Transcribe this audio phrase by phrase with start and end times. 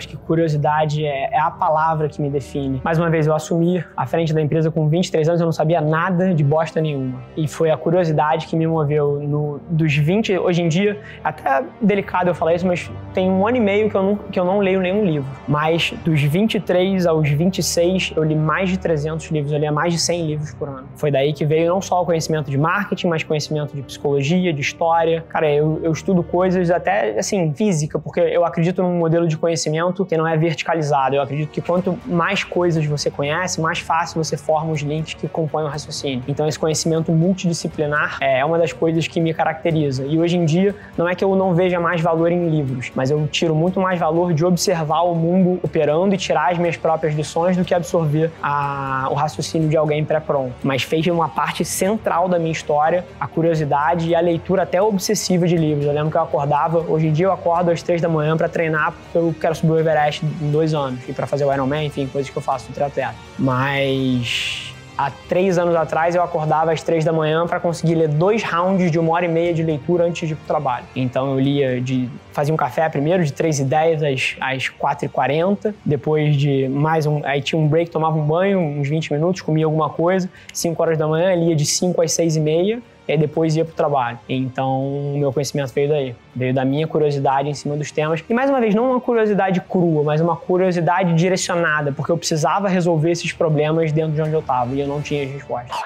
[0.00, 2.80] Acho que curiosidade é, é, a palavra que me define.
[2.82, 5.78] Mais uma vez, eu assumi à frente da empresa com 23 anos, eu não sabia
[5.78, 7.20] nada de bosta nenhuma.
[7.36, 12.28] E foi a curiosidade que me moveu no, dos 20, hoje em dia, até delicado
[12.28, 14.60] eu falar isso, mas tem um ano e meio que eu não, que eu não
[14.60, 15.28] leio nenhum livro.
[15.46, 19.98] Mas dos 23 aos 26, eu li mais de 300 livros, eu lia mais de
[19.98, 20.88] 100 livros por ano.
[20.96, 24.62] Foi daí que veio não só o conhecimento de marketing, mas conhecimento de psicologia, de
[24.62, 25.22] história.
[25.28, 29.89] Cara, eu, eu estudo coisas até, assim, física, porque eu acredito num modelo de conhecimento
[29.90, 31.14] conhecimento que não é verticalizado.
[31.14, 35.28] Eu acredito que quanto mais coisas você conhece, mais fácil você forma os links que
[35.28, 36.22] compõem o raciocínio.
[36.28, 40.04] Então, esse conhecimento multidisciplinar é uma das coisas que me caracteriza.
[40.04, 43.10] E hoje em dia, não é que eu não veja mais valor em livros, mas
[43.10, 47.14] eu tiro muito mais valor de observar o mundo operando e tirar as minhas próprias
[47.14, 50.54] lições do que absorver a, o raciocínio de alguém pré-pronto.
[50.62, 55.46] Mas fez uma parte central da minha história a curiosidade e a leitura até obsessiva
[55.46, 55.86] de livros.
[55.86, 58.48] Eu lembro que eu acordava, hoje em dia eu acordo às três da manhã para
[58.48, 61.86] treinar porque eu quero subir o Everest em dois anos e para fazer o Ironman,
[61.86, 63.14] enfim, coisas que eu faço no triatleta.
[63.38, 68.42] Mas há três anos atrás eu acordava às três da manhã para conseguir ler dois
[68.42, 70.84] rounds de uma hora e meia de leitura antes de ir pro trabalho.
[70.94, 75.06] Então eu lia de fazia um café primeiro de 3 e 10 às, às 4
[75.06, 79.12] e 40 depois de mais um aí tinha um break tomava um banho uns 20
[79.12, 82.82] minutos comia alguma coisa 5 horas da manhã lia de 5 às 6 e meia
[83.14, 84.18] e depois ia para o trabalho.
[84.28, 84.80] Então,
[85.14, 86.14] o meu conhecimento veio daí.
[86.34, 88.22] Veio da minha curiosidade em cima dos temas.
[88.28, 92.68] E mais uma vez, não uma curiosidade crua, mas uma curiosidade direcionada, porque eu precisava
[92.68, 95.76] resolver esses problemas dentro de onde eu estava e eu não tinha as respostas.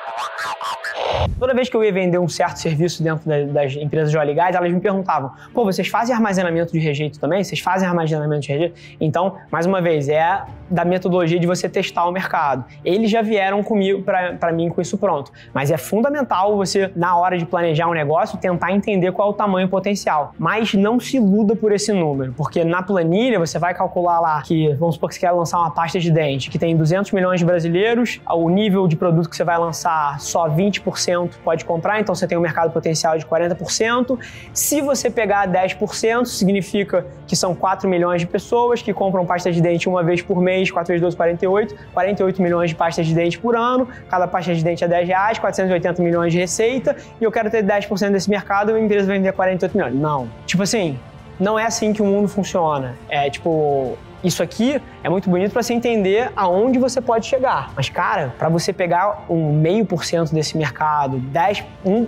[1.38, 4.34] Toda vez que eu ia vender um certo serviço dentro das empresas de óleo e
[4.34, 7.42] gás, elas me perguntavam: pô, vocês fazem armazenamento de rejeito também?
[7.42, 8.80] Vocês fazem armazenamento de rejeito?
[9.00, 12.64] Então, mais uma vez, é da metodologia de você testar o mercado.
[12.84, 15.30] Eles já vieram comigo para mim com isso pronto.
[15.52, 19.34] Mas é fundamental você, na hora de planejar um negócio, tentar entender qual é o
[19.34, 20.34] tamanho potencial.
[20.38, 24.72] Mas não se iluda por esse número, porque na planilha você vai calcular lá que,
[24.74, 27.46] vamos supor que você quer lançar uma pasta de dente que tem 200 milhões de
[27.46, 32.26] brasileiros, o nível de produto que você vai lançar só 20% pode comprar, então você
[32.26, 34.18] tem um mercado potencial de 40%.
[34.52, 39.60] Se você pegar 10%, significa que são 4 milhões de pessoas que compram pasta de
[39.60, 43.38] dente uma vez por mês, 4 vezes 12, 48, 48 milhões de pastas de dente
[43.38, 47.32] por ano, cada pasta de dente é 10 reais, 480 milhões de receita, e eu
[47.32, 49.94] quero ter 10% desse mercado e a empresa vai vender 48 milhões.
[49.94, 50.28] Não.
[50.46, 50.98] Tipo assim,
[51.38, 52.94] não é assim que o mundo funciona.
[53.08, 57.70] É tipo, isso aqui é muito bonito para você entender aonde você pode chegar.
[57.76, 62.06] Mas, cara, para você pegar um meio por cento desse mercado, 10, um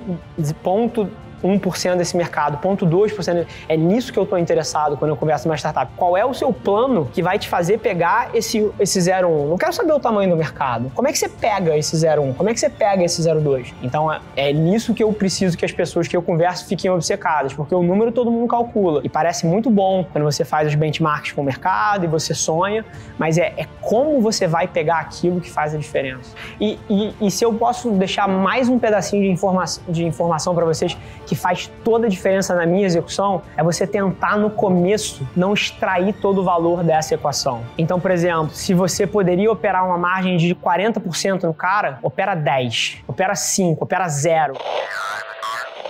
[0.62, 1.08] ponto
[1.42, 3.46] 1% desse mercado, 0,2%.
[3.68, 5.90] É nisso que eu estou interessado quando eu converso com uma startup.
[5.96, 9.48] Qual é o seu plano que vai te fazer pegar esse, esse 0,1?
[9.48, 10.90] Não quero saber o tamanho do mercado.
[10.94, 12.34] Como é que você pega esse 0,1?
[12.34, 13.72] Como é que você pega esse 0,2?
[13.82, 17.52] Então é, é nisso que eu preciso que as pessoas que eu converso fiquem obcecadas,
[17.52, 19.00] porque o número todo mundo calcula.
[19.04, 22.84] E parece muito bom quando você faz os benchmarks com o mercado e você sonha,
[23.18, 26.34] mas é, é como você vai pegar aquilo que faz a diferença.
[26.60, 30.64] E, e, e se eu posso deixar mais um pedacinho de, informa de informação para
[30.64, 35.54] vocês que faz toda a diferença na minha execução é você tentar no começo não
[35.54, 37.62] extrair todo o valor dessa equação.
[37.78, 43.04] Então, por exemplo, se você poderia operar uma margem de 40% no cara, opera 10,
[43.06, 44.54] opera 5, opera 0.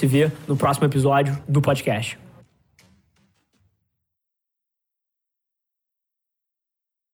[0.00, 2.18] se vê no próximo episódio do podcast.